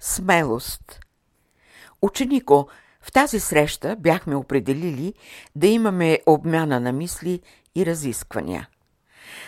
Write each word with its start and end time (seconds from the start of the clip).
Смелост 0.00 1.00
Ученико, 2.02 2.68
в 3.00 3.12
тази 3.12 3.40
среща 3.40 3.96
бяхме 3.96 4.36
определили 4.36 5.14
да 5.56 5.66
имаме 5.66 6.20
обмяна 6.26 6.80
на 6.80 6.92
мисли 6.92 7.42
и 7.74 7.86
разисквания. 7.86 8.68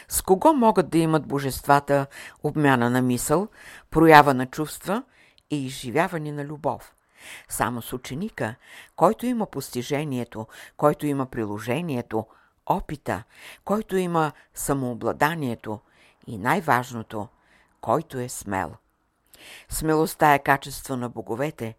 С 0.09 0.23
кого 0.23 0.53
могат 0.53 0.91
да 0.91 0.99
имат 0.99 1.27
божествата 1.27 2.07
обмяна 2.43 2.91
на 2.91 3.03
мисъл, 3.03 3.49
проява 3.91 4.35
на 4.35 4.47
чувства 4.47 5.03
и 5.51 5.67
изживяване 5.67 6.33
на 6.33 6.45
любов? 6.45 6.95
Само 7.49 7.83
с 7.83 7.93
ученика, 7.93 8.55
който 8.97 9.27
има 9.27 9.47
постижението, 9.47 10.47
който 10.77 11.07
има 11.07 11.27
приложението, 11.27 12.27
опита, 12.67 13.23
който 13.65 13.97
има 13.97 14.33
самообладанието 14.55 15.81
и 16.27 16.39
най-важното, 16.39 17.29
който 17.81 18.19
е 18.19 18.29
смел. 18.29 18.75
Смелостта 19.69 20.35
е 20.35 20.39
качество 20.39 20.97
на 20.97 21.09
боговете. 21.09 21.77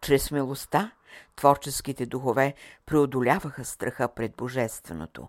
Чрез 0.00 0.24
смелостта 0.24 0.92
творческите 1.36 2.06
духове 2.06 2.54
преодоляваха 2.86 3.64
страха 3.64 4.08
пред 4.08 4.36
Божественото, 4.36 5.28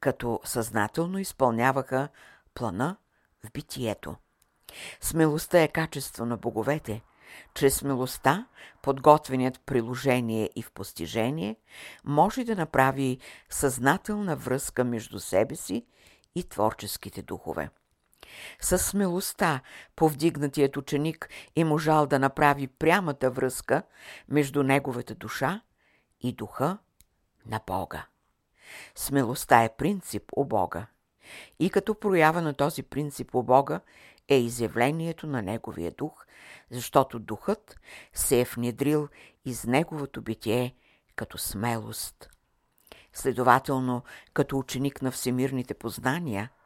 като 0.00 0.40
съзнателно 0.44 1.18
изпълняваха 1.18 2.08
плана 2.54 2.96
в 3.44 3.52
битието. 3.52 4.16
Смелостта 5.00 5.62
е 5.62 5.68
качество 5.68 6.26
на 6.26 6.36
боговете. 6.36 7.02
Чрез 7.54 7.76
смелостта, 7.76 8.46
подготвеният 8.82 9.60
приложение 9.60 10.50
и 10.56 10.62
в 10.62 10.70
постижение, 10.70 11.56
може 12.04 12.44
да 12.44 12.56
направи 12.56 13.18
съзнателна 13.50 14.36
връзка 14.36 14.84
между 14.84 15.20
себе 15.20 15.56
си 15.56 15.86
и 16.34 16.44
творческите 16.44 17.22
духове. 17.22 17.70
С 18.60 18.78
смелостта 18.78 19.60
повдигнатият 19.96 20.76
ученик 20.76 21.28
е 21.56 21.64
можал 21.64 22.06
да 22.06 22.18
направи 22.18 22.66
прямата 22.66 23.30
връзка 23.30 23.82
между 24.28 24.62
неговата 24.62 25.14
душа 25.14 25.60
и 26.20 26.32
духа 26.32 26.78
на 27.46 27.60
Бога. 27.66 28.06
Смелостта 28.94 29.62
е 29.62 29.76
принцип 29.76 30.22
у 30.36 30.44
Бога. 30.44 30.86
И 31.58 31.70
като 31.70 31.94
проява 31.94 32.42
на 32.42 32.54
този 32.54 32.82
принцип 32.82 33.34
у 33.34 33.42
Бога 33.42 33.80
е 34.28 34.36
изявлението 34.36 35.26
на 35.26 35.42
Неговия 35.42 35.90
дух, 35.90 36.26
защото 36.70 37.18
духът 37.18 37.80
се 38.14 38.40
е 38.40 38.44
внедрил 38.44 39.08
из 39.44 39.64
Неговото 39.64 40.22
битие 40.22 40.74
като 41.16 41.38
смелост. 41.38 42.30
Следователно, 43.12 44.02
като 44.32 44.58
ученик 44.58 45.02
на 45.02 45.10
всемирните 45.10 45.74
познания– 45.74 46.50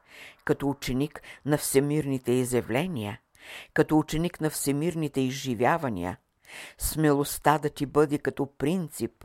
като 0.44 0.68
ученик 0.68 1.22
на 1.44 1.58
всемирните 1.58 2.32
изявления, 2.32 3.20
като 3.74 3.98
ученик 3.98 4.40
на 4.40 4.50
всемирните 4.50 5.20
изживявания, 5.20 6.18
смелостта 6.78 7.58
да 7.58 7.70
ти 7.70 7.86
бъде 7.86 8.18
като 8.18 8.46
принцип 8.46 9.24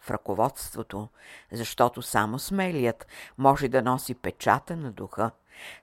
в 0.00 0.10
ръководството, 0.10 1.08
защото 1.52 2.02
само 2.02 2.38
смелият 2.38 3.06
може 3.38 3.68
да 3.68 3.82
носи 3.82 4.14
печата 4.14 4.76
на 4.76 4.92
духа, 4.92 5.30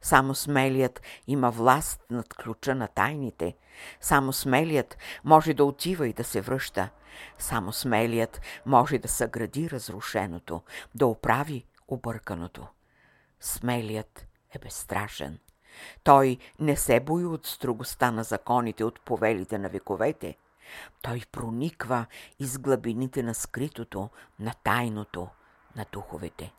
само 0.02 0.36
смелият 0.36 1.02
има 1.28 1.52
власт 1.52 2.02
над 2.09 2.34
ключа 2.34 2.76
на 2.76 2.88
тайните, 2.88 3.56
само 4.02 4.34
смелият 4.34 4.98
може 5.24 5.54
да 5.54 5.66
отива 5.66 6.08
и 6.08 6.14
да 6.14 6.24
се 6.24 6.42
връща, 6.42 6.90
само 7.38 7.74
смелият 7.74 8.42
може 8.66 8.98
да 8.98 9.08
съгради 9.08 9.70
разрушеното, 9.70 10.62
да 10.96 11.08
оправи 11.08 11.66
обърканото. 11.88 12.68
Смелият 13.40 14.28
е 14.56 14.59
безстрашен. 14.59 15.40
Той 16.04 16.38
не 16.59 16.76
се 16.76 17.00
бои 17.00 17.26
от 17.26 17.46
строгостта 17.46 18.12
на 18.12 18.23
законите, 18.23 18.84
от 18.84 19.02
повелите 19.02 19.58
на 19.58 19.70
вековете. 19.70 20.38
Той 21.02 21.23
прониква 21.32 22.06
из 22.40 22.58
глъбините 22.58 23.24
на 23.24 23.34
скритото, 23.34 24.09
на 24.40 24.54
тайното, 24.64 25.28
на 25.75 25.86
духовете. 25.92 26.53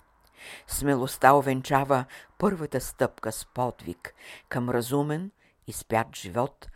Смелостта 0.67 1.35
овенчава 1.35 2.05
първата 2.39 2.81
стъпка 2.81 3.33
с 3.33 3.47
подвиг 3.47 4.15
към 4.49 4.71
разумен 4.71 5.31
и 5.67 5.73
спят 5.73 6.07
живот, 6.17 6.69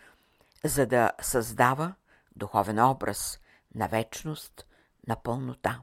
за 0.65 0.87
да 0.87 1.13
създава 1.21 1.95
духовен 2.37 2.79
образ 2.79 3.41
на 3.75 3.89
вечност, 3.89 4.67
на 5.09 5.17
пълнота. 5.17 5.81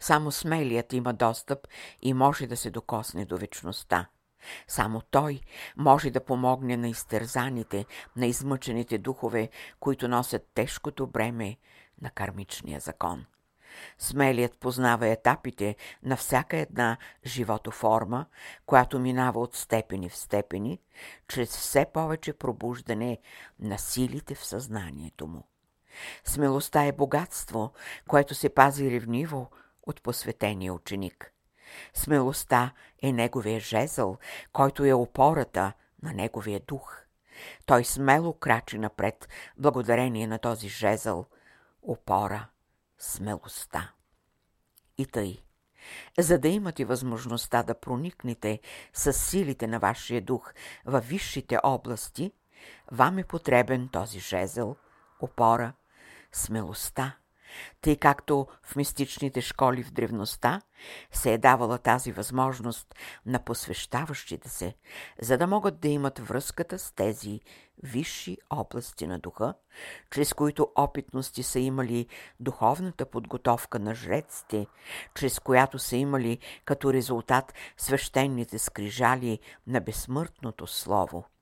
Само 0.00 0.32
смелият 0.32 0.92
има 0.92 1.12
достъп 1.12 1.58
и 2.02 2.14
може 2.14 2.46
да 2.46 2.56
се 2.56 2.70
докосне 2.70 3.24
до 3.24 3.36
вечността. 3.36 4.06
Само 4.68 5.02
той 5.10 5.40
може 5.76 6.10
да 6.10 6.24
помогне 6.24 6.76
на 6.76 6.88
изтерзаните, 6.88 7.84
на 8.16 8.26
измъчените 8.26 8.98
духове, 8.98 9.48
които 9.80 10.08
носят 10.08 10.48
тежкото 10.54 11.06
бреме 11.06 11.56
на 12.02 12.10
кармичния 12.10 12.80
закон. 12.80 13.24
Смелият 13.98 14.58
познава 14.58 15.08
етапите 15.08 15.76
на 16.02 16.16
всяка 16.16 16.56
една 16.56 16.96
животоформа, 17.26 18.26
която 18.66 18.98
минава 18.98 19.40
от 19.40 19.54
степени 19.54 20.08
в 20.08 20.16
степени, 20.16 20.80
чрез 21.28 21.56
все 21.56 21.86
повече 21.94 22.32
пробуждане 22.32 23.18
на 23.60 23.78
силите 23.78 24.34
в 24.34 24.44
съзнанието 24.44 25.26
му. 25.26 25.48
Смелостта 26.24 26.84
е 26.84 26.92
богатство, 26.92 27.72
което 28.08 28.34
се 28.34 28.48
пази 28.48 28.90
ревниво 28.90 29.50
от 29.86 30.02
посветения 30.02 30.72
ученик. 30.74 31.32
Смелостта 31.94 32.72
е 33.02 33.12
неговия 33.12 33.60
жезъл, 33.60 34.18
който 34.52 34.84
е 34.84 34.92
опората 34.92 35.72
на 36.02 36.12
неговия 36.12 36.60
дух. 36.60 36.96
Той 37.66 37.84
смело 37.84 38.32
крачи 38.32 38.78
напред, 38.78 39.28
благодарение 39.58 40.26
на 40.26 40.38
този 40.38 40.68
жезъл, 40.68 41.26
опора, 41.82 42.48
смелостта. 42.98 43.92
И 44.98 45.06
тъй, 45.06 45.42
за 46.18 46.38
да 46.38 46.48
имате 46.48 46.84
възможността 46.84 47.62
да 47.62 47.74
проникнете 47.74 48.60
с 48.92 49.12
силите 49.12 49.66
на 49.66 49.78
вашия 49.78 50.20
дух 50.20 50.52
във 50.84 51.08
висшите 51.08 51.58
области, 51.62 52.32
вам 52.92 53.18
е 53.18 53.24
потребен 53.24 53.88
този 53.88 54.20
жезъл, 54.20 54.76
опора, 55.20 55.72
смелостта, 56.32 57.16
тъй 57.80 57.96
както 57.96 58.46
в 58.62 58.76
мистичните 58.76 59.40
школи 59.40 59.82
в 59.82 59.90
древността 59.90 60.60
се 61.12 61.32
е 61.32 61.38
давала 61.38 61.78
тази 61.78 62.12
възможност 62.12 62.94
на 63.26 63.44
посвещаващите 63.44 64.48
се, 64.48 64.74
за 65.22 65.38
да 65.38 65.46
могат 65.46 65.80
да 65.80 65.88
имат 65.88 66.18
връзката 66.18 66.78
с 66.78 66.92
тези 66.92 67.40
висши 67.82 68.38
области 68.50 69.06
на 69.06 69.18
духа, 69.18 69.54
чрез 70.10 70.34
които 70.34 70.72
опитности 70.76 71.42
са 71.42 71.58
имали 71.58 72.06
духовната 72.40 73.06
подготовка 73.06 73.78
на 73.78 73.94
жреците, 73.94 74.66
чрез 75.14 75.40
която 75.40 75.78
са 75.78 75.96
имали 75.96 76.38
като 76.64 76.92
резултат 76.92 77.54
свещените 77.76 78.58
скрижали 78.58 79.38
на 79.66 79.80
безсмъртното 79.80 80.66
слово– 80.66 81.24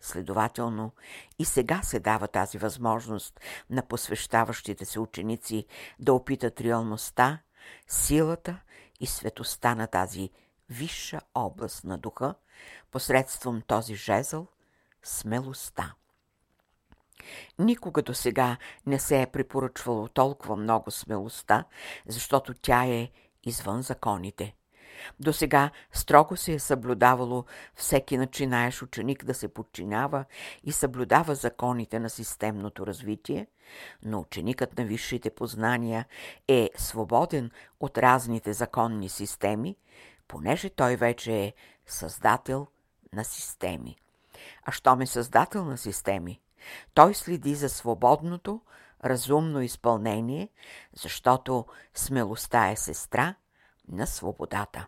Следователно, 0.00 0.92
и 1.38 1.44
сега 1.44 1.82
се 1.82 2.00
дава 2.00 2.28
тази 2.28 2.58
възможност 2.58 3.40
на 3.70 3.82
посвещаващите 3.82 4.84
се 4.84 5.00
ученици 5.00 5.66
да 5.98 6.12
опитат 6.12 6.60
реалността, 6.60 7.38
силата 7.86 8.60
и 9.00 9.06
светостта 9.06 9.74
на 9.74 9.86
тази 9.86 10.30
висша 10.70 11.20
област 11.34 11.84
на 11.84 11.98
духа, 11.98 12.34
посредством 12.90 13.62
този 13.66 13.94
жезъл, 13.94 14.46
смелостта. 15.02 15.94
Никога 17.58 18.02
до 18.02 18.14
сега 18.14 18.56
не 18.86 18.98
се 18.98 19.22
е 19.22 19.26
препоръчвало 19.26 20.08
толкова 20.08 20.56
много 20.56 20.90
смелостта, 20.90 21.64
защото 22.06 22.54
тя 22.54 22.84
е 22.84 23.10
извън 23.44 23.82
законите– 23.82 24.54
до 25.20 25.32
сега 25.32 25.70
строго 25.92 26.36
се 26.36 26.52
е 26.52 26.58
съблюдавало 26.58 27.44
всеки 27.74 28.16
начинаеш 28.16 28.82
ученик 28.82 29.24
да 29.24 29.34
се 29.34 29.48
подчинява 29.48 30.24
и 30.64 30.72
съблюдава 30.72 31.34
законите 31.34 31.98
на 31.98 32.10
системното 32.10 32.86
развитие, 32.86 33.46
но 34.02 34.20
ученикът 34.20 34.78
на 34.78 34.84
висшите 34.84 35.30
познания 35.30 36.04
е 36.48 36.70
свободен 36.76 37.50
от 37.80 37.98
разните 37.98 38.52
законни 38.52 39.08
системи, 39.08 39.76
понеже 40.28 40.70
той 40.70 40.96
вече 40.96 41.32
е 41.32 41.52
създател 41.86 42.66
на 43.12 43.24
системи. 43.24 43.96
А 44.62 44.72
щом 44.72 45.00
е 45.00 45.06
създател 45.06 45.64
на 45.64 45.78
системи, 45.78 46.40
той 46.94 47.14
следи 47.14 47.54
за 47.54 47.68
свободното, 47.68 48.60
разумно 49.04 49.60
изпълнение, 49.60 50.48
защото 50.92 51.66
смелостта 51.94 52.70
е 52.70 52.76
сестра 52.76 53.34
на 53.88 54.06
свободата. 54.06 54.86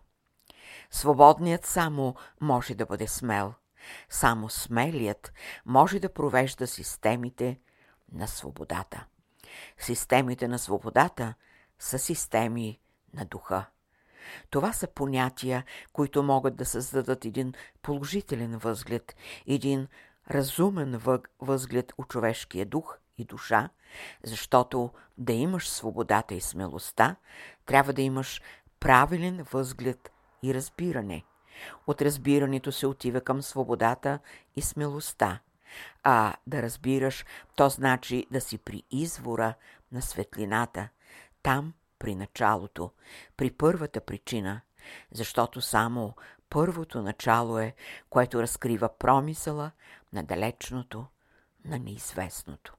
Свободният 0.90 1.66
само 1.66 2.14
може 2.40 2.74
да 2.74 2.86
бъде 2.86 3.08
смел. 3.08 3.54
Само 4.10 4.48
смелият 4.48 5.32
може 5.66 6.00
да 6.00 6.12
провежда 6.12 6.66
системите 6.66 7.60
на 8.12 8.28
свободата. 8.28 9.06
Системите 9.78 10.48
на 10.48 10.58
свободата 10.58 11.34
са 11.78 11.98
системи 11.98 12.80
на 13.14 13.24
духа. 13.24 13.64
Това 14.50 14.72
са 14.72 14.86
понятия, 14.86 15.64
които 15.92 16.22
могат 16.22 16.56
да 16.56 16.64
създадат 16.64 17.24
един 17.24 17.54
положителен 17.82 18.58
възглед, 18.58 19.16
един 19.46 19.88
разумен 20.30 21.00
възглед 21.40 21.92
у 21.98 22.04
човешкия 22.04 22.66
дух 22.66 22.98
и 23.18 23.24
душа, 23.24 23.68
защото 24.24 24.90
да 25.18 25.32
имаш 25.32 25.68
свободата 25.68 26.34
и 26.34 26.40
смелостта, 26.40 27.16
трябва 27.66 27.92
да 27.92 28.02
имаш 28.02 28.42
правилен 28.80 29.42
възглед 29.52 30.10
и 30.42 30.54
разбиране. 30.54 31.24
От 31.86 32.02
разбирането 32.02 32.72
се 32.72 32.86
отива 32.86 33.20
към 33.20 33.42
свободата 33.42 34.18
и 34.56 34.62
смелостта. 34.62 35.40
А 36.02 36.34
да 36.46 36.62
разбираш, 36.62 37.24
то 37.56 37.68
значи 37.68 38.26
да 38.30 38.40
си 38.40 38.58
при 38.58 38.82
извора 38.90 39.54
на 39.92 40.02
светлината, 40.02 40.88
там 41.42 41.72
при 41.98 42.14
началото, 42.14 42.90
при 43.36 43.50
първата 43.50 44.00
причина, 44.00 44.60
защото 45.12 45.60
само 45.60 46.14
първото 46.50 47.02
начало 47.02 47.58
е, 47.58 47.74
което 48.10 48.42
разкрива 48.42 48.88
промисъла 48.98 49.70
на 50.12 50.22
далечното, 50.22 51.06
на 51.64 51.78
неизвестното. 51.78 52.74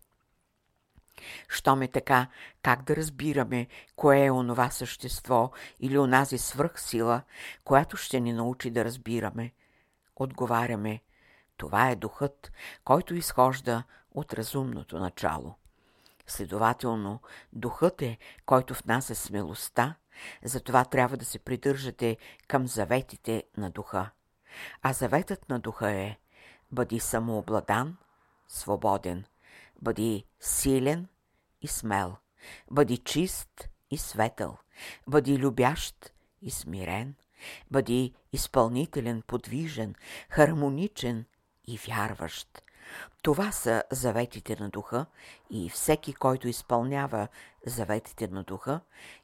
Щом 1.50 1.82
е 1.82 1.88
така, 1.88 2.28
как 2.64 2.84
да 2.84 2.96
разбираме 2.96 3.68
кое 3.96 4.26
е 4.26 4.32
онова 4.32 4.70
същество 4.70 5.52
или 5.80 5.98
онази 5.98 6.38
свръхсила, 6.38 7.22
която 7.64 7.98
ще 7.98 8.20
ни 8.20 8.34
научи 8.34 8.72
да 8.72 8.86
разбираме? 8.86 9.54
Отговаряме, 10.16 11.02
това 11.58 11.90
е 11.90 11.96
духът, 11.96 12.52
който 12.84 13.16
изхожда 13.16 13.84
от 14.12 14.34
разумното 14.34 15.00
начало. 15.00 15.56
Следователно, 16.28 17.22
духът 17.54 18.02
е, 18.02 18.18
който 18.46 18.74
в 18.74 18.86
нас 18.86 19.10
е 19.10 19.16
смелостта, 19.16 19.96
затова 20.44 20.86
трябва 20.86 21.18
да 21.18 21.26
се 21.26 21.40
придържате 21.40 22.18
към 22.48 22.68
заветите 22.68 23.44
на 23.58 23.70
духа. 23.70 24.10
А 24.82 24.94
заветът 24.94 25.50
на 25.50 25.60
духа 25.60 25.92
е 25.92 26.18
бъди 26.72 27.00
самообладан, 27.00 27.98
свободен, 28.48 29.26
бъди 29.82 30.26
силен 30.40 31.08
и 31.62 31.68
смел, 31.68 32.16
бъди 32.72 32.98
чист 32.98 33.70
и 33.92 33.98
светъл, 33.98 34.58
бъди 35.08 35.38
любящ 35.38 36.14
и 36.42 36.52
смирен, 36.52 37.16
бъди 37.72 38.14
изпълнителен, 38.34 39.22
подвижен, 39.28 39.96
хармоничен 40.30 41.26
и 41.68 41.78
вярващ. 41.78 42.64
Това 43.22 43.52
са 43.52 43.84
заветите 43.92 44.58
на 44.60 44.70
духа 44.70 45.06
и 45.50 45.70
всеки, 45.70 46.14
който 46.14 46.48
изпълнява 46.48 47.28
заветите 47.66 48.28
на 48.28 48.44
духа, 48.44 48.82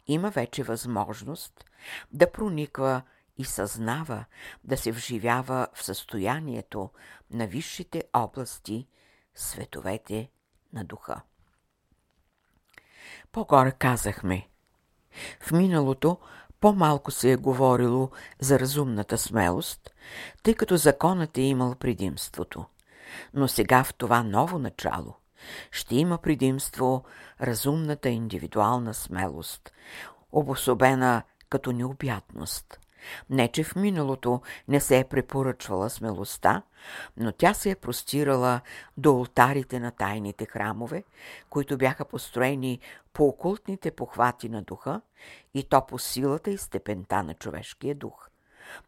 има 0.07 0.29
вече 0.29 0.63
възможност 0.63 1.65
да 2.11 2.31
прониква 2.31 3.01
и 3.37 3.45
съзнава, 3.45 4.25
да 4.63 4.77
се 4.77 4.91
вживява 4.91 5.67
в 5.73 5.83
състоянието 5.83 6.89
на 7.31 7.47
висшите 7.47 8.03
области, 8.13 8.87
световете 9.35 10.29
на 10.75 10.85
духа. 10.85 11.21
По-горе 13.31 13.71
казахме. 13.71 14.47
В 15.39 15.51
миналото 15.51 16.17
по-малко 16.59 17.11
се 17.11 17.31
е 17.31 17.35
говорило 17.35 18.09
за 18.39 18.59
разумната 18.59 19.17
смелост, 19.17 19.95
тъй 20.43 20.53
като 20.53 20.77
законът 20.77 21.37
е 21.37 21.41
имал 21.41 21.75
предимството. 21.75 22.65
Но 23.33 23.47
сега 23.47 23.83
в 23.83 23.93
това 23.93 24.23
ново 24.23 24.59
начало 24.59 25.15
ще 25.71 25.95
има 25.95 26.17
предимство 26.17 27.03
разумната 27.41 28.09
индивидуална 28.09 28.93
смелост, 28.93 29.71
обособена 30.31 31.23
като 31.49 31.71
необятност. 31.71 32.79
Не, 33.29 33.47
че 33.47 33.63
в 33.63 33.75
миналото 33.75 34.41
не 34.67 34.79
се 34.79 34.99
е 34.99 35.03
препоръчвала 35.03 35.89
смелостта, 35.89 36.61
но 37.17 37.31
тя 37.31 37.53
се 37.53 37.69
е 37.69 37.75
простирала 37.75 38.61
до 38.97 39.09
алтарите 39.09 39.79
на 39.79 39.91
тайните 39.91 40.45
храмове, 40.45 41.03
които 41.49 41.77
бяха 41.77 42.05
построени 42.05 42.79
по 43.13 43.27
окултните 43.27 43.91
похвати 43.91 44.49
на 44.49 44.61
духа 44.61 45.01
и 45.53 45.63
то 45.63 45.85
по 45.85 45.99
силата 45.99 46.51
и 46.51 46.57
степента 46.57 47.23
на 47.23 47.33
човешкия 47.33 47.95
дух. 47.95 48.29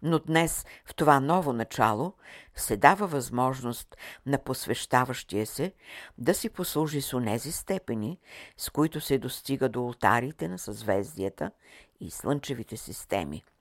Но 0.01 0.19
днес, 0.19 0.65
в 0.85 0.95
това 0.95 1.19
ново 1.19 1.53
начало, 1.53 2.13
се 2.55 2.77
дава 2.77 3.07
възможност 3.07 3.97
на 4.25 4.37
посвещаващия 4.37 5.47
се 5.47 5.73
да 6.17 6.33
си 6.33 6.49
послужи 6.49 7.01
с 7.01 7.13
онези 7.13 7.51
степени, 7.51 8.19
с 8.57 8.69
които 8.69 9.01
се 9.01 9.17
достига 9.17 9.69
до 9.69 9.79
алтарите 9.79 10.47
на 10.47 10.59
съзвездията 10.59 11.51
и 11.99 12.11
слънчевите 12.11 12.77
системи– 12.77 13.43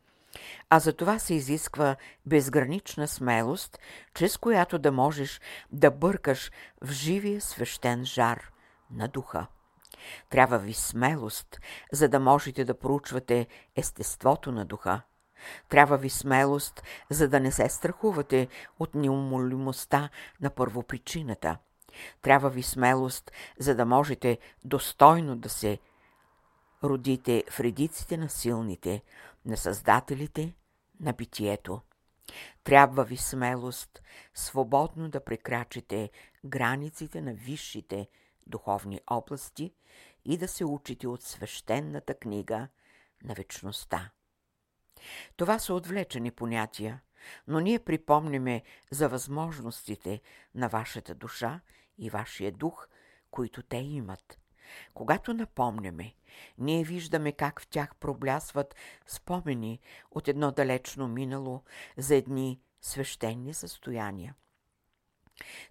а 0.70 0.78
за 0.78 0.92
това 0.92 1.18
се 1.18 1.34
изисква 1.34 1.96
безгранична 2.26 3.08
смелост, 3.08 3.78
чрез 4.14 4.36
която 4.36 4.78
да 4.78 4.92
можеш 4.92 5.40
да 5.72 5.90
бъркаш 5.90 6.52
в 6.82 6.92
живия 6.92 7.40
свещен 7.40 8.04
жар 8.04 8.50
на 8.90 9.08
духа. 9.08 9.46
Трябва 10.30 10.58
ви 10.58 10.74
смелост, 10.74 11.60
за 11.92 12.08
да 12.08 12.20
можете 12.20 12.64
да 12.64 12.78
проучвате 12.78 13.46
естеството 13.76 14.52
на 14.52 14.64
духа. 14.64 15.02
Трябва 15.68 15.96
ви 15.96 16.10
смелост, 16.10 16.82
за 17.10 17.28
да 17.28 17.40
не 17.40 17.52
се 17.52 17.68
страхувате 17.68 18.48
от 18.78 18.94
неумолимостта 18.94 20.08
на 20.40 20.50
първопричината. 20.50 21.56
Трябва 22.22 22.50
ви 22.50 22.62
смелост, 22.62 23.32
за 23.58 23.74
да 23.74 23.84
можете 23.84 24.38
достойно 24.64 25.36
да 25.36 25.48
се 25.48 25.78
родите 26.84 27.44
в 27.50 27.60
редиците 27.60 28.16
на 28.16 28.28
силните, 28.28 29.02
на 29.46 29.56
създателите 29.56 30.54
на 31.00 31.12
битието. 31.12 31.80
Трябва 32.64 33.04
ви 33.04 33.16
смелост 33.16 34.02
свободно 34.34 35.08
да 35.08 35.24
прекрачите 35.24 36.10
границите 36.44 37.20
на 37.20 37.34
висшите 37.34 38.08
духовни 38.46 39.00
области 39.10 39.74
и 40.24 40.38
да 40.38 40.48
се 40.48 40.64
учите 40.64 41.08
от 41.08 41.22
свещената 41.22 42.14
книга 42.14 42.68
на 43.24 43.34
вечността. 43.34 44.10
Това 45.36 45.58
са 45.58 45.74
отвлечени 45.74 46.30
понятия, 46.30 47.00
но 47.46 47.60
ние 47.60 47.78
припомняме 47.78 48.62
за 48.90 49.08
възможностите 49.08 50.20
на 50.54 50.68
вашата 50.68 51.14
душа 51.14 51.60
и 51.98 52.10
вашия 52.10 52.52
дух, 52.52 52.88
които 53.30 53.62
те 53.62 53.76
имат– 53.76 54.38
когато 54.94 55.34
напомняме, 55.34 56.14
ние 56.58 56.84
виждаме 56.84 57.32
как 57.32 57.60
в 57.60 57.66
тях 57.66 57.94
проблясват 57.94 58.74
спомени 59.06 59.80
от 60.10 60.28
едно 60.28 60.52
далечно 60.52 61.08
минало 61.08 61.62
за 61.96 62.14
едни 62.14 62.60
свещени 62.80 63.54
състояния. 63.54 64.34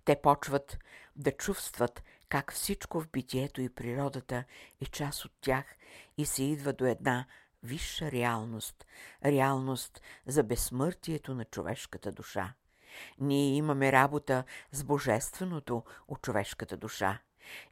Те 0.06 0.22
почват 0.22 0.78
да 1.16 1.31
чувстват 1.31 2.04
как 2.30 2.54
всичко 2.54 3.02
в 3.02 3.07
битието 3.07 3.62
и 3.62 3.69
природата 3.69 4.44
е 4.81 4.85
част 4.85 5.26
от 5.26 5.31
тях 5.42 5.66
и 6.18 6.26
се 6.26 6.44
идва 6.44 6.74
до 6.74 6.85
една 6.85 7.26
висша 7.64 8.12
реалност, 8.12 8.85
реалност 9.26 10.02
за 10.26 10.44
безсмъртието 10.44 11.35
на 11.35 11.45
човешката 11.45 12.12
душа. 12.12 12.54
Ние 13.19 13.56
имаме 13.56 13.92
работа 13.92 14.44
с 14.71 14.83
божественото 14.83 15.83
от 16.07 16.21
човешката 16.21 16.78
душа. 16.78 17.19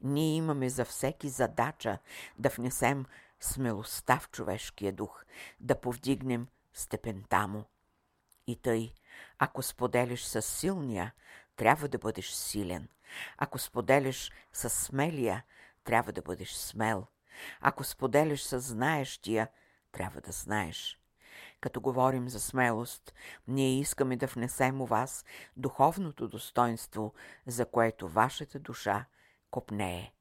Ние 0.01 0.35
имаме 0.35 0.69
за 0.69 0.85
всеки 0.85 1.29
задача 1.29 1.97
да 2.39 2.49
внесем 2.49 3.05
смелостта 3.39 4.19
в 4.19 4.29
човешкия 4.29 4.93
дух, 4.93 5.25
да 5.59 5.81
повдигнем 5.81 6.47
степента 6.73 7.47
му. 7.47 7.65
И 8.47 8.55
тъй, 8.55 8.93
ако 9.39 9.63
споделиш 9.63 10.23
с 10.23 10.41
силния, 10.41 11.13
трябва 11.55 11.87
да 11.87 11.97
бъдеш 11.97 12.29
силен. 12.29 12.87
Ако 13.37 13.59
споделиш 13.59 14.31
с 14.53 14.69
смелия, 14.69 15.43
трябва 15.83 16.11
да 16.11 16.21
бъдеш 16.21 16.53
смел. 16.53 17.07
Ако 17.61 17.83
споделиш 17.83 18.41
с 18.41 18.59
знаещия, 18.59 19.47
трябва 19.91 20.21
да 20.21 20.31
знаеш. 20.31 20.99
Като 21.61 21.81
говорим 21.81 22.29
за 22.29 22.39
смелост, 22.39 23.13
ние 23.47 23.79
искаме 23.79 24.17
да 24.17 24.27
внесем 24.27 24.81
у 24.81 24.85
вас 24.85 25.25
духовното 25.57 26.27
достоинство, 26.27 27.13
за 27.47 27.65
което 27.65 28.09
вашата 28.09 28.59
душа 28.59 29.05
копнее. 29.53 30.13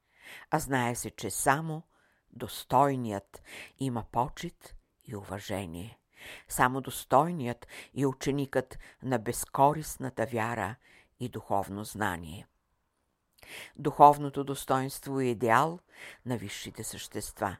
А 0.51 0.59
знае 0.59 0.95
се, 0.95 1.11
че 1.11 1.31
само 1.31 1.83
достойният 2.33 3.43
има 3.79 4.05
почет 4.13 4.75
и 5.05 5.17
уважение. 5.17 5.99
Само 6.49 6.81
достойният 6.81 7.67
и 7.95 8.07
ученикът 8.07 8.79
на 9.03 9.19
безкорисната 9.19 10.27
вяра 10.27 10.77
и 11.21 11.29
духовно 11.29 11.85
знание. 11.85 12.47
Духовното 13.77 14.45
достоинство 14.45 15.21
е 15.21 15.25
идеал 15.25 15.79
на 16.27 16.37
висшите 16.37 16.85
същества. 16.85 17.57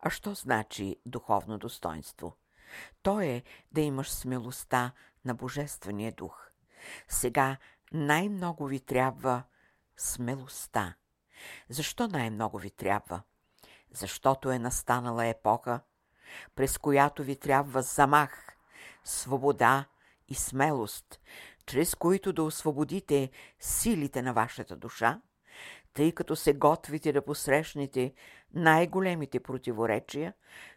А 0.00 0.10
що 0.10 0.34
значи 0.34 0.96
духовно 1.06 1.58
достоинство? 1.58 2.36
То 3.02 3.20
е 3.20 3.42
да 3.72 3.80
имаш 3.80 4.10
смелостта 4.10 4.92
на 5.24 5.34
Божествения 5.34 6.12
дух. 6.12 6.50
Сега 7.08 7.56
най-много 7.92 8.66
ви 8.66 8.80
трябва– 8.80 9.42
смелостта. 9.98 10.94
Защо 11.68 12.08
най-много 12.08 12.58
ви 12.58 12.70
трябва? 12.70 13.22
Защото 13.90 14.50
е 14.50 14.58
настанала 14.58 15.26
епоха, 15.26 15.80
през 16.54 16.78
която 16.78 17.22
ви 17.22 17.36
трябва 17.36 17.82
замах, 17.82 18.56
свобода 19.04 19.84
и 20.28 20.34
смелост, 20.34 21.20
чрез 21.66 21.94
които 21.94 22.32
да 22.32 22.42
освободите 22.42 23.30
силите 23.60 24.22
на 24.22 24.32
вашата 24.32 24.76
душа, 24.76 25.20
тъй 25.94 26.12
като 26.12 26.36
се 26.36 26.52
готвите 26.52 27.12
да 27.12 27.24
посрещнете 27.24 28.14
най-големите 28.54 29.40
противоречия, 29.40 30.34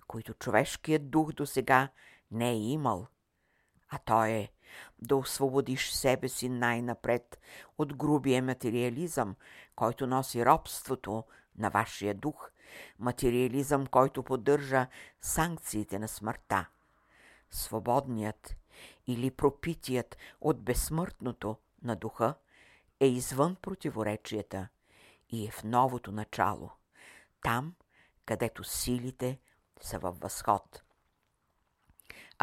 които 0.07 0.33
човешкият 0.33 1.09
дух 1.09 1.31
до 1.31 1.45
сега 1.45 1.89
не 2.31 2.49
е 2.49 2.55
имал. 2.55 3.07
А 3.89 3.97
то 3.97 4.25
е 4.25 4.51
да 5.01 5.15
освободиш 5.15 5.91
себе 5.91 6.29
си 6.29 6.49
най-напред 6.49 7.39
от 7.77 7.95
грубия 7.95 8.43
материализъм, 8.43 9.35
който 9.75 10.07
носи 10.07 10.45
робството 10.45 11.23
на 11.57 11.69
вашия 11.69 12.13
дух, 12.15 12.51
материализъм, 12.99 13.87
който 13.87 14.23
поддържа 14.23 14.87
санкциите 15.21 15.99
на 15.99 16.07
смъртта. 16.07 16.69
Свободният 17.49 18.55
или 19.07 19.31
пропитият 19.31 20.17
от 20.41 20.61
безсмъртното 20.61 21.57
на 21.83 21.95
духа 21.95 22.35
е 22.99 23.07
извън 23.07 23.55
противоречията 23.55 24.67
и 25.29 25.47
е 25.47 25.51
в 25.51 25.63
новото 25.63 26.11
начало, 26.11 26.71
там, 27.43 27.75
където 28.25 28.63
силите 28.63 29.39
са 29.81 29.99
във 29.99 30.19
възход. 30.19 30.83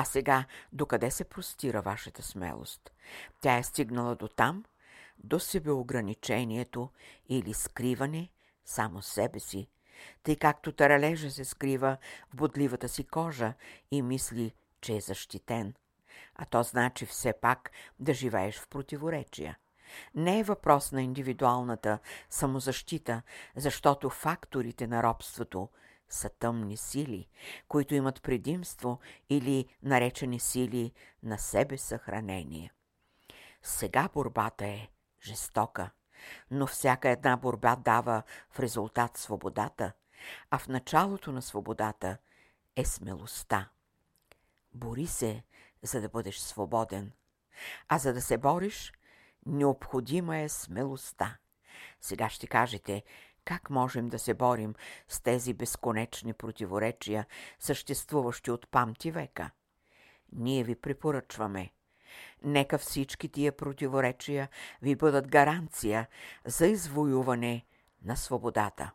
А 0.00 0.04
сега, 0.04 0.44
докъде 0.72 1.10
се 1.10 1.24
простира 1.24 1.82
вашата 1.82 2.22
смелост? 2.22 2.90
Тя 3.40 3.56
е 3.56 3.62
стигнала 3.62 4.14
до 4.14 4.28
там, 4.28 4.64
до 5.18 5.40
себеограничението 5.40 6.90
или 7.28 7.54
скриване 7.54 8.28
само 8.64 9.02
себе 9.02 9.40
си, 9.40 9.68
тъй 10.22 10.36
както 10.36 10.72
таралежа 10.72 11.30
се 11.30 11.44
скрива 11.44 11.96
в 12.30 12.36
бодливата 12.36 12.88
си 12.88 13.04
кожа 13.04 13.54
и 13.90 14.02
мисли, 14.02 14.54
че 14.80 14.96
е 14.96 15.00
защитен. 15.00 15.74
А 16.34 16.44
то 16.44 16.62
значи 16.62 17.06
все 17.06 17.32
пак 17.32 17.70
да 18.00 18.14
живееш 18.14 18.58
в 18.58 18.68
противоречия. 18.68 19.58
Не 20.14 20.38
е 20.38 20.44
въпрос 20.44 20.92
на 20.92 21.02
индивидуалната 21.02 21.98
самозащита, 22.30 23.22
защото 23.56 24.10
факторите 24.10 24.86
на 24.86 25.02
робството 25.02 25.68
са 26.08 26.28
тъмни 26.28 26.76
сили, 26.76 27.28
които 27.68 27.94
имат 27.94 28.22
предимство 28.22 28.98
или 29.30 29.66
наречени 29.82 30.40
сили 30.40 30.92
на 31.22 31.38
себе 31.38 31.78
съхранение. 31.78 32.72
Сега 33.62 34.08
борбата 34.14 34.66
е 34.66 34.88
жестока, 35.22 35.90
но 36.50 36.66
всяка 36.66 37.08
една 37.08 37.36
борба 37.36 37.76
дава 37.76 38.22
в 38.50 38.60
резултат 38.60 39.16
свободата, 39.16 39.92
а 40.50 40.58
в 40.58 40.68
началото 40.68 41.32
на 41.32 41.42
свободата 41.42 42.18
е 42.76 42.84
смелостта. 42.84 43.68
Бори 44.74 45.06
се, 45.06 45.42
за 45.82 46.00
да 46.00 46.08
бъдеш 46.08 46.38
свободен. 46.38 47.12
А 47.88 47.98
за 47.98 48.12
да 48.12 48.20
се 48.20 48.38
бориш, 48.38 48.92
необходима 49.46 50.38
е 50.38 50.48
смелостта. 50.48 51.36
Сега 52.00 52.28
ще 52.28 52.46
кажете, 52.46 53.02
как 53.48 53.70
можем 53.70 54.08
да 54.08 54.18
се 54.18 54.34
борим 54.34 54.74
с 55.08 55.20
тези 55.20 55.54
безконечни 55.54 56.32
противоречия, 56.32 57.26
съществуващи 57.58 58.50
от 58.50 58.68
памти 58.70 59.10
века? 59.10 59.50
Ние 60.32 60.64
ви 60.64 60.74
препоръчваме. 60.74 61.70
Нека 62.42 62.78
всички 62.78 63.28
тия 63.28 63.52
противоречия 63.52 64.48
ви 64.82 64.96
бъдат 64.96 65.28
гаранция 65.28 66.08
за 66.44 66.66
извоюване 66.66 67.64
на 68.04 68.16
свободата. 68.16 68.90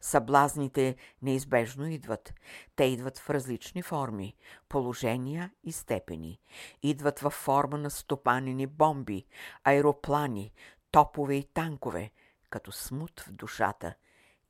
Съблазните 0.00 0.96
неизбежно 1.22 1.86
идват. 1.86 2.34
Те 2.76 2.84
идват 2.84 3.18
в 3.18 3.30
различни 3.30 3.82
форми, 3.82 4.36
положения 4.68 5.50
и 5.64 5.72
степени. 5.72 6.40
Идват 6.82 7.18
във 7.20 7.32
форма 7.32 7.78
на 7.78 7.90
стопанени 7.90 8.66
бомби, 8.66 9.26
аероплани, 9.64 10.52
топове 10.90 11.34
и 11.34 11.44
танкове, 11.44 12.10
като 12.52 12.72
смут 12.72 13.20
в 13.20 13.32
душата 13.32 13.94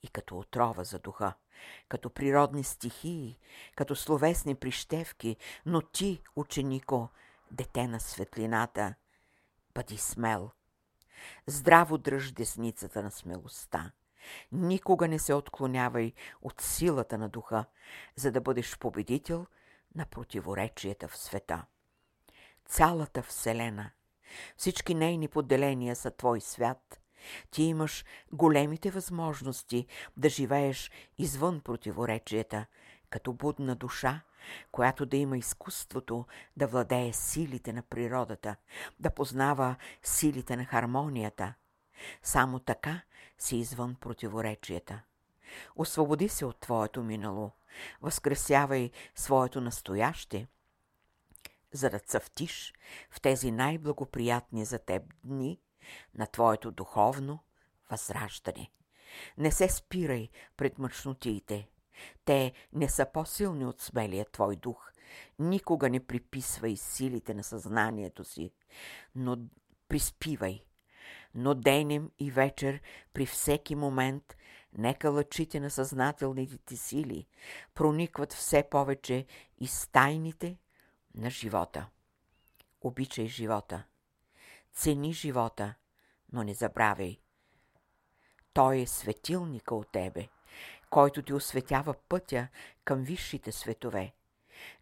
и 0.03 0.09
като 0.09 0.39
отрова 0.39 0.85
за 0.85 0.99
духа, 0.99 1.35
като 1.89 2.11
природни 2.11 2.65
стихии, 2.65 3.39
като 3.77 3.97
словесни 3.97 4.55
прищевки, 4.55 5.37
но 5.67 5.83
ти, 5.83 6.23
ученико, 6.37 7.09
дете 7.51 7.87
на 7.87 8.01
светлината, 8.01 8.95
бъди 9.75 9.97
смел. 9.99 10.51
Здраво 11.47 11.99
дръж 11.99 12.33
десницата 12.33 13.03
на 13.03 13.11
смелостта. 13.11 13.93
Никога 14.53 15.09
не 15.09 15.19
се 15.19 15.35
отклонявай 15.35 16.13
от 16.43 16.61
силата 16.61 17.19
на 17.19 17.29
духа, 17.29 17.65
за 18.17 18.33
да 18.33 18.41
бъдеш 18.41 18.79
победител 18.79 19.47
на 19.95 20.07
противоречията 20.07 21.09
в 21.09 21.17
света. 21.17 21.65
Цялата 22.65 23.23
Вселена, 23.23 23.91
всички 24.57 24.95
нейни 24.95 25.29
поделения 25.29 25.97
са 25.97 26.11
твой 26.11 26.41
свят. 26.41 27.02
Ти 27.51 27.63
имаш 27.63 28.05
големите 28.33 28.91
възможности 28.91 29.87
да 30.17 30.29
живееш 30.29 30.91
извън 31.19 31.61
противоречията, 31.61 32.67
като 33.11 33.33
будна 33.33 33.77
душа, 33.77 34.21
която 34.73 35.07
да 35.07 35.17
има 35.17 35.39
изкуството 35.39 36.27
да 36.57 36.67
владее 36.67 37.13
силите 37.13 37.73
на 37.73 37.83
природата, 37.83 38.57
да 39.01 39.11
познава 39.11 39.77
силите 40.03 40.57
на 40.57 40.65
хармонията– 40.65 41.55
само 42.23 42.59
така 42.59 43.01
си 43.39 43.57
извън 43.57 43.95
противоречията. 43.95 45.03
Освободи 45.77 46.29
се 46.29 46.45
от 46.45 46.61
твоето 46.61 47.03
минало, 47.03 47.51
възкресявай 48.01 48.91
своето 49.15 49.61
настояще, 49.61 50.47
за 51.73 51.91
да 51.91 51.99
цъфтиш 51.99 52.75
в 53.11 53.21
тези 53.21 53.51
най-благоприятни 53.51 54.65
за 54.65 54.79
теб 54.79 55.03
дни 55.25 55.61
на 56.15 56.27
твоето 56.27 56.71
духовно 56.71 57.39
възраждане. 57.91 58.71
Не 59.39 59.53
се 59.53 59.69
спирай 59.69 60.29
пред 60.57 60.79
мъчнотиите. 60.79 61.69
Те 62.25 62.53
не 62.73 62.89
са 62.89 63.07
по-силни 63.13 63.67
от 63.67 63.81
смелия 63.81 64.27
твой 64.33 64.57
дух. 64.57 64.93
Никога 65.39 65.91
не 65.91 66.07
приписвай 66.07 66.77
силите 66.77 67.35
на 67.35 67.45
съзнанието 67.45 68.25
си, 68.25 68.53
но 69.15 69.39
приспивай– 69.89 70.65
но 71.35 71.55
денем 71.55 72.11
и 72.19 72.31
вечер, 72.31 72.81
при 73.13 73.27
всеки 73.27 73.75
момент, 73.75 74.37
нека 74.79 75.11
лъчите 75.11 75.61
на 75.61 75.71
съзнателните 75.71 76.59
ти 76.59 76.77
сили 76.77 77.27
проникват 77.75 78.33
все 78.33 78.63
повече 78.63 79.27
и 79.59 79.67
стайните 79.67 80.59
на 81.15 81.31
живота. 81.31 81.89
Обичай 82.81 83.27
живота. 83.27 83.85
Цени 84.75 85.13
живота, 85.13 85.75
но 86.33 86.43
не 86.43 86.55
забравяй. 86.55 87.19
Той 88.53 88.79
е 88.81 88.87
светилника 88.87 89.75
от 89.75 89.93
тебе, 89.93 90.29
който 90.91 91.23
ти 91.23 91.33
осветява 91.33 91.95
пътя 92.09 92.49
към 92.85 93.03
висшите 93.03 93.53
светове. 93.53 94.15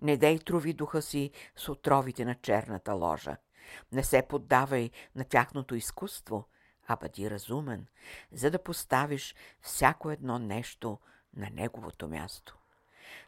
Не 0.00 0.16
дей 0.16 0.38
трови 0.38 0.73
духа 0.73 1.02
си 1.02 1.30
с 1.56 1.68
отровите 1.68 2.25
на 2.25 2.35
черната 2.35 2.92
ложа– 2.92 3.37
не 3.92 4.04
се 4.04 4.23
поддавай 4.23 4.90
на 5.14 5.25
тяхното 5.25 5.75
изкуство, 5.75 6.49
а 6.87 6.97
бъди 6.97 7.30
разумен, 7.30 7.87
за 8.32 8.50
да 8.50 8.62
поставиш 8.62 9.35
всяко 9.61 10.11
едно 10.11 10.38
нещо 10.38 10.99
на 11.37 11.50
неговото 11.50 12.09
място. 12.09 12.59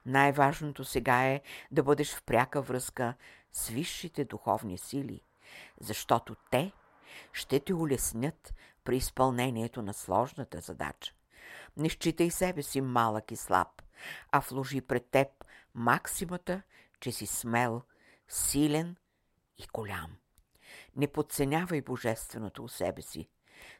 Най-важното 0.07 0.85
сега 0.85 1.25
е 1.27 1.41
да 1.71 1.83
бъдеш 1.83 2.15
в 2.15 2.23
пряка 2.23 2.63
връзка 2.63 3.15
с 3.53 3.69
висшите 3.69 4.25
духовни 4.25 4.79
сили, 4.79 5.21
защото 5.81 6.37
те 6.51 6.73
ще 7.33 7.61
те 7.61 7.75
улеснят 7.75 8.55
при 8.85 8.97
изпълнението 8.97 9.83
на 9.83 9.95
сложната 9.95 10.61
задача. 10.61 11.15
Не 11.77 11.89
считай 11.89 12.31
себе 12.31 12.63
си 12.63 12.81
малък 12.81 13.31
и 13.31 13.37
слаб, 13.37 13.83
а 14.33 14.41
вложи 14.41 14.81
пред 14.81 15.07
теб 15.11 15.29
максимата, 15.75 16.63
че 17.01 17.13
си 17.13 17.27
смел, 17.27 17.83
силен 18.29 18.97
и 19.59 19.67
голям. 19.73 20.17
Не 20.97 21.07
подценявай 21.07 21.81
Божественото 21.81 22.65
у 22.65 22.69
себе 22.69 23.03
си, 23.03 23.29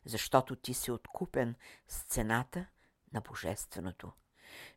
защото 0.05 0.57
ти 0.57 0.75
си 0.75 0.91
откупен 0.91 1.55
с 1.89 2.03
цената 2.03 2.67
на 3.13 3.21
Божественото. 3.21 4.13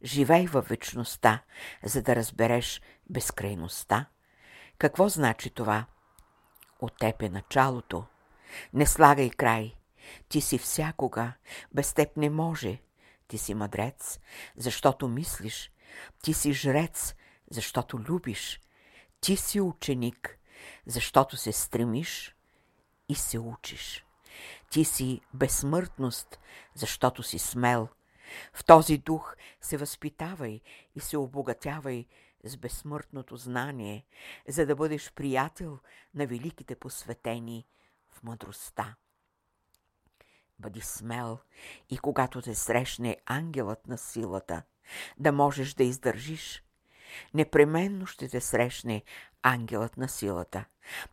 Живей 0.04 0.46
във 0.46 0.68
вечността, 0.68 1.44
за 1.84 2.02
да 2.02 2.16
разбереш 2.16 2.82
безкрайността. 3.10 4.06
Какво 4.78 5.10
значи 5.10 5.50
това? 5.50 5.86
От 6.80 6.98
теб 7.00 7.22
е 7.22 7.30
началото. 7.30 8.06
Не 8.74 8.86
слагай 8.86 9.30
край. 9.30 9.76
Ти 10.30 10.42
си 10.42 10.58
всякога. 10.58 11.34
Без 11.74 11.94
теб 11.94 12.18
не 12.18 12.30
може. 12.30 12.82
Ти 13.28 13.38
си 13.38 13.54
мъдрец, 13.54 14.20
защото 14.58 15.08
мислиш. 15.08 15.72
Ти 16.24 16.34
си 16.34 16.54
жрец, 16.54 17.16
защото 17.52 18.00
любиш. 18.00 18.62
Ти 19.22 19.38
си 19.38 19.62
ученик, 19.62 20.40
защото 20.86 21.38
се 21.38 21.52
стремиш 21.52 22.36
и 23.10 23.16
се 23.16 23.40
учиш. 23.40 24.06
Ти 24.72 24.86
си 24.86 25.22
безсмъртност, 25.34 26.40
защото 26.74 27.24
си 27.24 27.40
смел. 27.40 27.88
В 28.54 28.66
този 28.66 28.98
дух 28.98 29.36
се 29.62 29.78
възпитавай 29.78 30.62
и 30.96 31.00
се 31.00 31.18
обогатявай, 31.18 32.06
с 32.46 32.58
безсмъртното 32.58 33.38
знание, 33.38 34.06
за 34.48 34.66
да 34.66 34.76
бъдеш 34.76 35.14
приятел 35.14 35.80
на 36.14 36.28
великите 36.28 36.76
посветени 36.76 37.68
в 38.10 38.24
мъдростта. 38.24 38.96
Бъди 40.60 40.82
смел 40.82 41.40
и 41.90 41.98
когато 41.98 42.42
те 42.42 42.56
срещне 42.56 43.18
ангелът 43.26 43.88
на 43.88 43.98
силата, 43.98 44.64
да 45.18 45.32
можеш 45.32 45.74
да 45.74 45.84
издържиш. 45.84 46.64
Непременно 47.34 48.06
ще 48.06 48.28
те 48.28 48.42
срещне 48.42 49.04
ангелът 49.44 49.98
на 49.98 50.10
силата. 50.10 50.66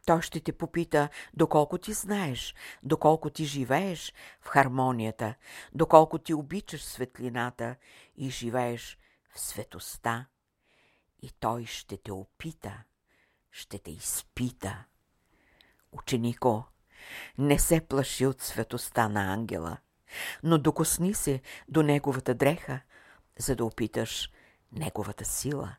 Той 0.06 0.22
ще 0.22 0.40
те 0.40 0.52
попита 0.52 1.08
доколко 1.34 1.78
ти 1.78 1.92
знаеш, 1.92 2.54
доколко 2.82 3.30
ти 3.30 3.44
живееш 3.44 4.14
в 4.40 4.48
хармонията, 4.48 5.34
доколко 5.74 6.18
ти 6.18 6.34
обичаш 6.34 6.84
светлината 6.84 7.76
и 8.16 8.30
живееш 8.30 8.98
в 9.34 9.40
светоста. 9.40 10.26
И 11.22 11.30
той 11.40 11.66
ще 11.66 11.96
те 11.96 12.12
опита, 12.12 12.82
ще 13.50 13.78
те 13.78 13.90
изпита. 13.90 14.84
Ученико, 15.92 16.64
не 17.38 17.58
се 17.58 17.80
плаши 17.80 18.26
от 18.26 18.42
светоста 18.42 19.08
на 19.08 19.32
ангела, 19.32 19.76
но 20.42 20.58
докосни 20.58 21.14
се 21.14 21.40
до 21.68 21.82
неговата 21.82 22.34
дреха, 22.34 22.80
за 23.38 23.56
да 23.56 23.64
опиташ 23.64 24.30
неговата 24.72 25.24
сила. 25.24 25.76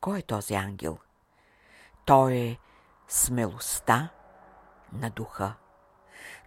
Кой 0.00 0.18
е 0.18 0.22
този 0.22 0.54
ангел? 0.54 0.98
Той 2.06 2.34
е 2.34 2.58
смелостта 3.08 4.08
на 4.92 5.10
духа. 5.10 5.54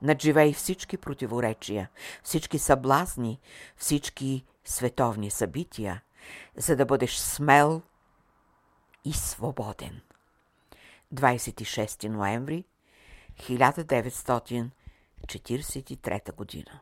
Надживей 0.02 0.54
всички 0.54 0.98
противоречия, 0.98 1.90
всички 2.24 2.60
съблазни, 2.60 3.40
всички 3.78 4.46
световни 4.66 5.32
събития, 5.32 6.02
за 6.56 6.76
да 6.76 6.86
бъдеш 6.86 7.18
смел 7.18 7.82
и 9.04 9.14
свободен. 9.14 10.02
26 11.12 12.10
ноември 12.10 12.66
1943 13.38 16.36
година 16.36 16.82